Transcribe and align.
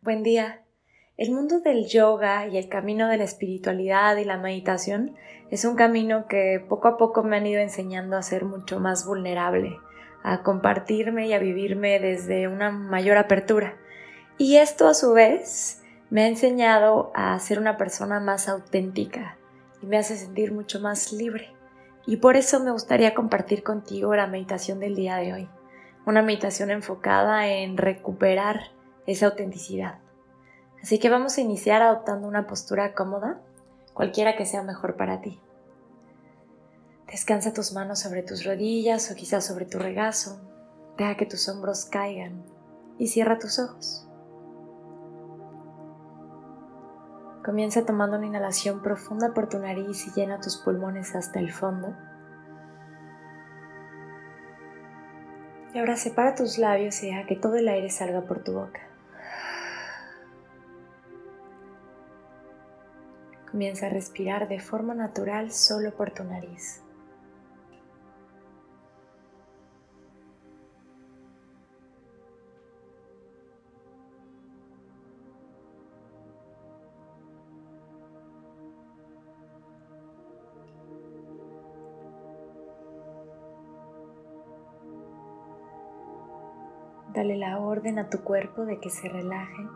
buen 0.00 0.22
día. 0.22 0.62
El 1.18 1.30
mundo 1.30 1.60
del 1.60 1.86
yoga 1.86 2.46
y 2.46 2.56
el 2.56 2.70
camino 2.70 3.06
de 3.08 3.18
la 3.18 3.24
espiritualidad 3.24 4.16
y 4.16 4.24
la 4.24 4.38
meditación 4.38 5.14
es 5.50 5.66
un 5.66 5.76
camino 5.76 6.26
que 6.26 6.64
poco 6.66 6.88
a 6.88 6.96
poco 6.96 7.22
me 7.22 7.36
han 7.36 7.46
ido 7.46 7.60
enseñando 7.60 8.16
a 8.16 8.22
ser 8.22 8.46
mucho 8.46 8.80
más 8.80 9.04
vulnerable, 9.04 9.76
a 10.22 10.42
compartirme 10.42 11.26
y 11.26 11.34
a 11.34 11.38
vivirme 11.38 12.00
desde 12.00 12.48
una 12.48 12.70
mayor 12.70 13.18
apertura. 13.18 13.76
Y 14.38 14.56
esto 14.56 14.88
a 14.88 14.94
su 14.94 15.12
vez 15.12 15.82
me 16.08 16.22
ha 16.22 16.26
enseñado 16.26 17.12
a 17.14 17.38
ser 17.40 17.58
una 17.58 17.76
persona 17.76 18.20
más 18.20 18.48
auténtica 18.48 19.36
y 19.82 19.86
me 19.86 19.98
hace 19.98 20.16
sentir 20.16 20.50
mucho 20.50 20.80
más 20.80 21.12
libre. 21.12 21.52
Y 22.06 22.16
por 22.16 22.36
eso 22.36 22.58
me 22.60 22.70
gustaría 22.70 23.12
compartir 23.12 23.62
contigo 23.62 24.16
la 24.16 24.26
meditación 24.26 24.80
del 24.80 24.96
día 24.96 25.16
de 25.16 25.34
hoy. 25.34 25.48
Una 26.06 26.22
meditación 26.22 26.70
enfocada 26.70 27.48
en 27.48 27.76
recuperar 27.76 28.79
esa 29.06 29.26
autenticidad. 29.26 29.98
Así 30.82 30.98
que 30.98 31.10
vamos 31.10 31.36
a 31.36 31.40
iniciar 31.40 31.82
adoptando 31.82 32.26
una 32.26 32.46
postura 32.46 32.94
cómoda, 32.94 33.40
cualquiera 33.92 34.36
que 34.36 34.46
sea 34.46 34.62
mejor 34.62 34.96
para 34.96 35.20
ti. 35.20 35.40
Descansa 37.06 37.52
tus 37.52 37.72
manos 37.72 37.98
sobre 37.98 38.22
tus 38.22 38.44
rodillas 38.44 39.10
o 39.10 39.14
quizás 39.14 39.44
sobre 39.44 39.66
tu 39.66 39.78
regazo. 39.78 40.40
Deja 40.96 41.16
que 41.16 41.26
tus 41.26 41.48
hombros 41.48 41.84
caigan 41.86 42.44
y 42.98 43.08
cierra 43.08 43.38
tus 43.38 43.58
ojos. 43.58 44.06
Comienza 47.44 47.84
tomando 47.84 48.16
una 48.16 48.26
inhalación 48.26 48.82
profunda 48.82 49.32
por 49.34 49.48
tu 49.48 49.58
nariz 49.58 50.06
y 50.06 50.12
llena 50.12 50.40
tus 50.40 50.58
pulmones 50.58 51.14
hasta 51.14 51.40
el 51.40 51.52
fondo. 51.52 51.96
Y 55.72 55.78
ahora 55.78 55.96
separa 55.96 56.34
tus 56.34 56.58
labios 56.58 57.02
y 57.02 57.06
deja 57.06 57.26
que 57.26 57.36
todo 57.36 57.56
el 57.56 57.68
aire 57.68 57.90
salga 57.90 58.22
por 58.22 58.44
tu 58.44 58.52
boca. 58.52 58.89
Comienza 63.50 63.86
a 63.86 63.90
respirar 63.90 64.48
de 64.48 64.60
forma 64.60 64.94
natural 64.94 65.50
solo 65.50 65.90
por 65.96 66.12
tu 66.12 66.22
nariz. 66.22 66.82
Dale 87.12 87.36
la 87.36 87.58
orden 87.58 87.98
a 87.98 88.08
tu 88.08 88.22
cuerpo 88.22 88.64
de 88.64 88.78
que 88.78 88.88
se 88.88 89.08
relaje 89.08 89.66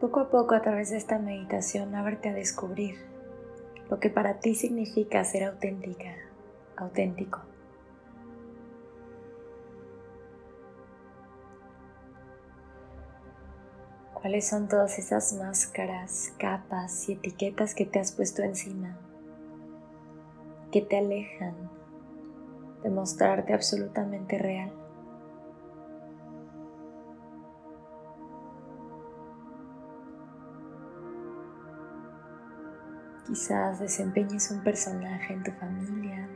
Poco 0.00 0.20
a 0.20 0.30
poco 0.30 0.54
a 0.54 0.62
través 0.62 0.88
de 0.88 0.96
esta 0.96 1.18
meditación 1.18 1.94
ábrete 1.94 2.30
a 2.30 2.32
descubrir 2.32 2.96
lo 3.90 4.00
que 4.00 4.08
para 4.08 4.40
ti 4.40 4.54
significa 4.54 5.22
ser 5.24 5.44
auténtica, 5.44 6.14
auténtico. 6.74 7.40
¿Cuáles 14.14 14.48
son 14.48 14.68
todas 14.68 14.98
esas 14.98 15.34
máscaras, 15.34 16.32
capas 16.38 17.06
y 17.10 17.12
etiquetas 17.12 17.74
que 17.74 17.84
te 17.84 17.98
has 17.98 18.12
puesto 18.12 18.40
encima? 18.42 18.96
Que 20.72 20.80
te 20.80 20.96
alejan 20.96 21.54
de 22.82 22.88
mostrarte 22.88 23.52
absolutamente 23.52 24.38
real. 24.38 24.79
Quizás 33.30 33.78
desempeñes 33.78 34.50
un 34.50 34.64
personaje 34.64 35.32
en 35.32 35.44
tu 35.44 35.52
familia, 35.52 36.28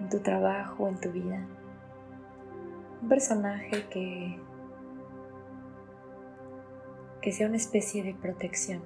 en 0.00 0.08
tu 0.08 0.18
trabajo, 0.20 0.88
en 0.88 0.98
tu 0.98 1.12
vida. 1.12 1.46
Un 3.02 3.06
personaje 3.06 3.86
que, 3.90 4.40
que 7.20 7.32
sea 7.32 7.48
una 7.48 7.58
especie 7.58 8.02
de 8.02 8.14
protección. 8.14 8.82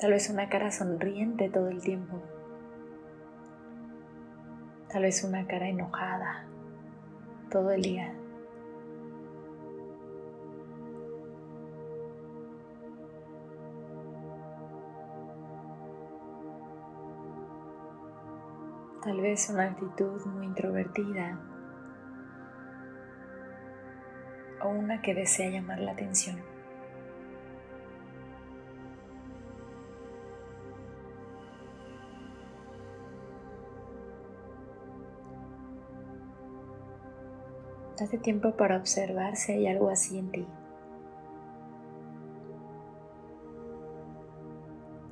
Tal 0.00 0.12
vez 0.12 0.30
una 0.30 0.48
cara 0.48 0.70
sonriente 0.70 1.50
todo 1.50 1.68
el 1.68 1.82
tiempo. 1.82 2.22
Tal 4.90 5.02
vez 5.02 5.22
una 5.22 5.46
cara 5.46 5.68
enojada 5.68 6.46
todo 7.50 7.72
el 7.72 7.82
día. 7.82 8.17
Tal 19.02 19.20
vez 19.20 19.48
una 19.50 19.64
actitud 19.64 20.24
muy 20.26 20.46
introvertida 20.46 21.38
o 24.62 24.68
una 24.68 25.00
que 25.00 25.14
desea 25.14 25.50
llamar 25.50 25.78
la 25.78 25.92
atención. 25.92 26.38
Date 37.98 38.18
tiempo 38.18 38.52
para 38.52 38.76
observar 38.76 39.36
si 39.36 39.52
hay 39.52 39.66
algo 39.66 39.90
así 39.90 40.18
en 40.18 40.30
ti. 40.30 40.46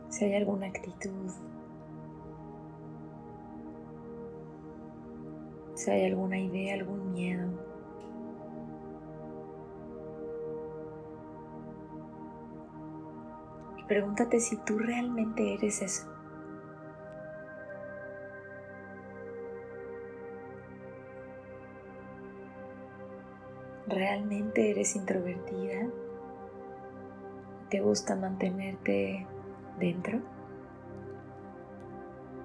Si 0.08 0.24
hay 0.24 0.34
alguna 0.34 0.68
actitud 0.68 1.30
si 5.86 5.92
hay 5.92 6.06
alguna 6.06 6.36
idea, 6.36 6.74
algún 6.74 7.12
miedo. 7.12 7.48
Y 13.78 13.84
pregúntate 13.84 14.40
si 14.40 14.56
tú 14.56 14.80
realmente 14.80 15.54
eres 15.54 15.82
eso. 15.82 16.08
¿Realmente 23.86 24.72
eres 24.72 24.96
introvertida? 24.96 25.86
¿Te 27.70 27.80
gusta 27.80 28.16
mantenerte 28.16 29.24
dentro? 29.78 30.18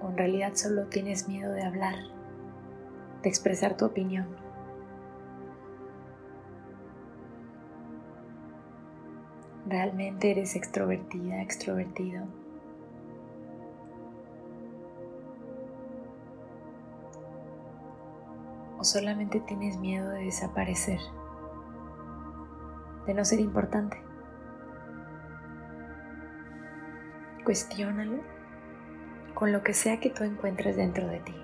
¿O 0.00 0.10
en 0.10 0.16
realidad 0.16 0.52
solo 0.54 0.86
tienes 0.86 1.26
miedo 1.26 1.50
de 1.50 1.64
hablar? 1.64 2.21
De 3.22 3.28
expresar 3.28 3.76
tu 3.76 3.84
opinión. 3.84 4.26
¿Realmente 9.66 10.30
eres 10.30 10.56
extrovertida, 10.56 11.40
extrovertido? 11.40 12.24
¿O 18.78 18.84
solamente 18.84 19.40
tienes 19.40 19.78
miedo 19.78 20.10
de 20.10 20.24
desaparecer? 20.24 20.98
De 23.06 23.14
no 23.14 23.24
ser 23.24 23.38
importante. 23.38 23.96
Cuestiónalo 27.44 28.20
con 29.34 29.52
lo 29.52 29.62
que 29.62 29.74
sea 29.74 30.00
que 30.00 30.10
tú 30.10 30.24
encuentres 30.24 30.76
dentro 30.76 31.06
de 31.06 31.20
ti. 31.20 31.41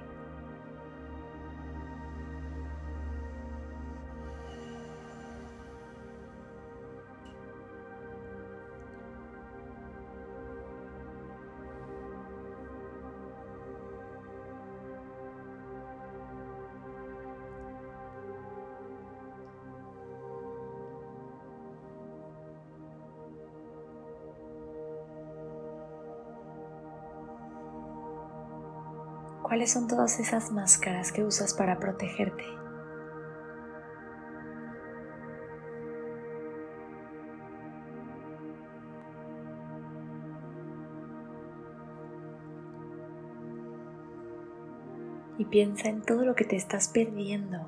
¿Cuáles 29.48 29.72
son 29.72 29.88
todas 29.88 30.20
esas 30.20 30.52
máscaras 30.52 31.10
que 31.10 31.24
usas 31.24 31.54
para 31.54 31.78
protegerte? 31.78 32.44
Y 45.38 45.46
piensa 45.46 45.88
en 45.88 46.02
todo 46.02 46.26
lo 46.26 46.34
que 46.34 46.44
te 46.44 46.56
estás 46.56 46.88
perdiendo 46.88 47.66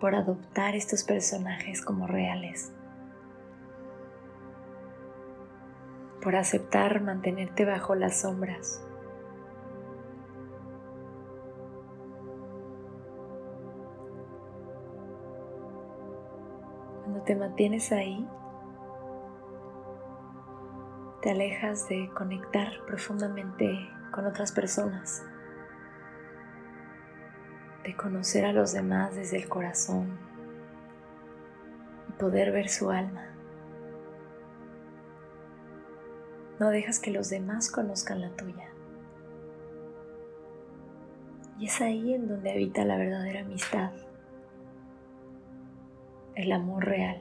por 0.00 0.14
adoptar 0.14 0.74
estos 0.74 1.04
personajes 1.04 1.82
como 1.82 2.06
reales. 2.06 2.72
Por 6.22 6.34
aceptar 6.34 7.02
mantenerte 7.02 7.66
bajo 7.66 7.94
las 7.94 8.22
sombras. 8.22 8.82
Te 17.24 17.34
mantienes 17.36 17.92
ahí, 17.92 18.28
te 21.22 21.30
alejas 21.30 21.88
de 21.88 22.10
conectar 22.14 22.68
profundamente 22.86 23.88
con 24.12 24.26
otras 24.26 24.52
personas 24.52 25.24
de 27.84 27.94
conocer 27.94 28.46
a 28.46 28.52
los 28.52 28.72
demás 28.72 29.14
desde 29.14 29.36
el 29.36 29.48
corazón 29.48 30.18
y 32.08 32.12
poder 32.12 32.50
ver 32.50 32.68
su 32.68 32.90
alma. 32.90 33.26
No 36.58 36.70
dejas 36.70 36.98
que 36.98 37.10
los 37.10 37.28
demás 37.28 37.70
conozcan 37.70 38.22
la 38.22 38.30
tuya. 38.30 38.68
Y 41.58 41.66
es 41.66 41.80
ahí 41.80 42.14
en 42.14 42.26
donde 42.26 42.52
habita 42.52 42.84
la 42.84 42.96
verdadera 42.96 43.40
amistad, 43.40 43.92
el 46.34 46.52
amor 46.52 46.84
real. 46.84 47.20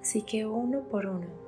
Así 0.00 0.22
que 0.22 0.46
uno 0.46 0.82
por 0.82 1.06
uno 1.06 1.44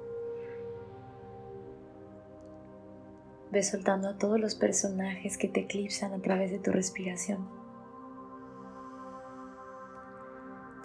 Ve 3.50 3.62
soltando 3.62 4.08
a 4.08 4.18
todos 4.18 4.40
los 4.40 4.54
personajes 4.54 5.38
que 5.38 5.48
te 5.48 5.60
eclipsan 5.60 6.12
a 6.12 6.18
través 6.18 6.50
de 6.50 6.58
tu 6.58 6.72
respiración. 6.72 7.48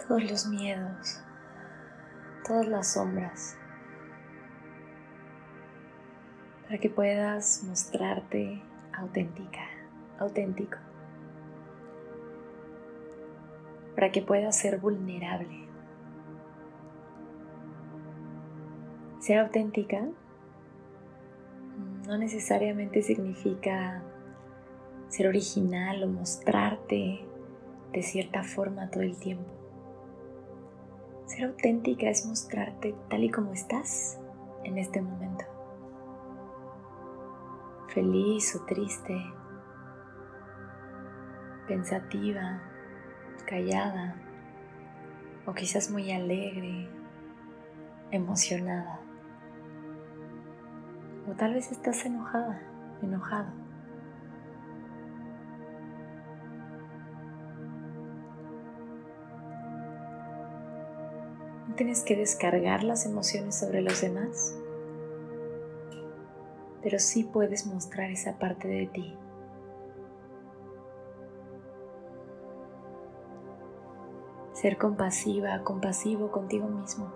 Todos 0.06 0.22
los 0.30 0.46
miedos, 0.46 1.20
todas 2.46 2.66
las 2.68 2.92
sombras, 2.92 3.56
para 6.64 6.78
que 6.78 6.88
puedas 6.88 7.64
mostrarte 7.64 8.62
auténtica, 8.92 9.60
auténtico, 10.18 10.78
para 13.94 14.10
que 14.10 14.22
puedas 14.22 14.56
ser 14.56 14.78
vulnerable. 14.78 15.68
Ser 19.20 19.38
auténtica 19.38 20.08
no 22.06 22.18
necesariamente 22.18 23.02
significa 23.02 24.02
ser 25.08 25.28
original 25.28 26.02
o 26.02 26.08
mostrarte 26.08 27.24
de 27.92 28.02
cierta 28.02 28.42
forma 28.42 28.90
todo 28.90 29.02
el 29.02 29.16
tiempo. 29.16 29.50
Ser 31.26 31.44
auténtica 31.44 32.08
es 32.08 32.26
mostrarte 32.26 32.94
tal 33.08 33.24
y 33.24 33.30
como 33.30 33.52
estás 33.52 34.18
en 34.64 34.78
este 34.78 35.00
momento. 35.00 35.44
Feliz 37.88 38.56
o 38.56 38.64
triste, 38.64 39.14
pensativa, 41.68 42.71
callada 43.52 44.14
o 45.44 45.52
quizás 45.52 45.90
muy 45.90 46.10
alegre, 46.10 46.88
emocionada. 48.10 48.98
O 51.28 51.32
tal 51.32 51.52
vez 51.52 51.70
estás 51.70 52.06
enojada, 52.06 52.62
enojado. 53.02 53.50
No 61.68 61.74
tienes 61.74 62.04
que 62.04 62.16
descargar 62.16 62.84
las 62.84 63.04
emociones 63.04 63.54
sobre 63.58 63.82
los 63.82 64.00
demás, 64.00 64.56
pero 66.82 66.98
sí 66.98 67.24
puedes 67.24 67.66
mostrar 67.66 68.10
esa 68.10 68.38
parte 68.38 68.66
de 68.66 68.86
ti. 68.86 69.21
Ser 74.62 74.78
compasiva, 74.78 75.64
compasivo 75.64 76.30
contigo 76.30 76.68
mismo. 76.68 77.10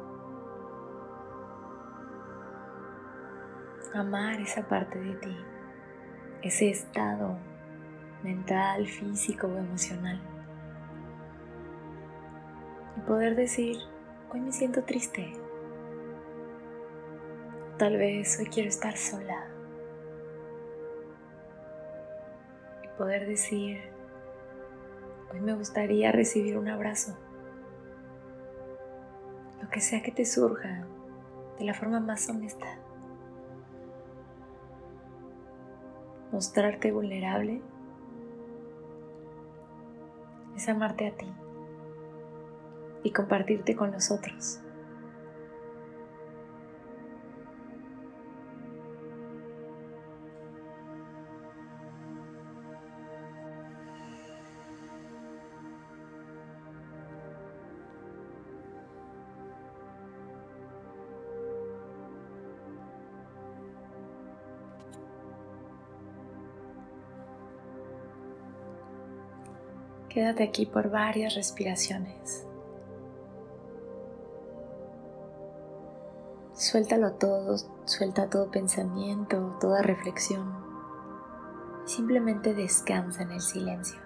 amar 3.94 4.40
esa 4.40 4.66
parte 4.66 4.98
de 4.98 5.14
ti, 5.14 5.36
ese 6.42 6.70
estado 6.70 7.38
mental, 8.24 8.88
físico 8.88 9.46
o 9.46 9.56
emocional. 9.56 10.20
Y 12.96 13.00
poder 13.02 13.36
decir, 13.36 13.76
hoy 14.32 14.40
me 14.40 14.50
siento 14.50 14.82
triste. 14.82 15.32
Tal 17.78 17.96
vez 17.96 18.40
hoy 18.40 18.46
quiero 18.46 18.68
estar 18.68 18.96
sola. 18.96 19.46
Y 22.82 22.88
poder 22.98 23.28
decir, 23.28 23.78
hoy 25.32 25.40
me 25.40 25.54
gustaría 25.54 26.10
recibir 26.10 26.58
un 26.58 26.68
abrazo. 26.68 27.16
Lo 29.62 29.68
que 29.70 29.80
sea 29.80 30.02
que 30.02 30.12
te 30.12 30.24
surja, 30.24 30.86
de 31.58 31.64
la 31.64 31.74
forma 31.74 32.00
más 32.00 32.28
honesta. 32.28 32.66
mostrarte 36.36 36.92
vulnerable 36.92 37.62
es 40.54 40.68
amarte 40.68 41.06
a 41.06 41.16
ti 41.16 41.32
y 43.04 43.10
compartirte 43.10 43.74
con 43.74 43.92
los 43.92 44.10
otros. 44.10 44.60
Quédate 70.16 70.44
aquí 70.44 70.64
por 70.64 70.88
varias 70.88 71.34
respiraciones. 71.34 72.46
Suéltalo 76.54 77.12
todo, 77.12 77.58
suelta 77.84 78.30
todo 78.30 78.50
pensamiento, 78.50 79.58
toda 79.60 79.82
reflexión. 79.82 80.54
Simplemente 81.84 82.54
descansa 82.54 83.24
en 83.24 83.32
el 83.32 83.42
silencio. 83.42 84.05